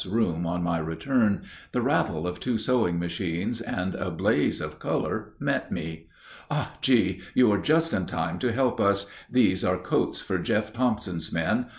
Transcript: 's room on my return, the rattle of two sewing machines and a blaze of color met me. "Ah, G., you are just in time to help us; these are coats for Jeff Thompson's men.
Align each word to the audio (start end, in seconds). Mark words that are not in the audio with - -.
's 0.01 0.07
room 0.07 0.47
on 0.47 0.63
my 0.63 0.79
return, 0.79 1.43
the 1.73 1.81
rattle 1.83 2.25
of 2.25 2.39
two 2.39 2.57
sewing 2.57 2.97
machines 2.97 3.61
and 3.61 3.93
a 3.93 4.09
blaze 4.09 4.59
of 4.59 4.79
color 4.79 5.33
met 5.39 5.71
me. 5.71 6.07
"Ah, 6.49 6.73
G., 6.81 7.21
you 7.35 7.51
are 7.51 7.61
just 7.61 7.93
in 7.93 8.07
time 8.07 8.39
to 8.39 8.51
help 8.51 8.79
us; 8.79 9.05
these 9.29 9.63
are 9.63 9.77
coats 9.77 10.19
for 10.19 10.39
Jeff 10.39 10.73
Thompson's 10.73 11.31
men. 11.31 11.67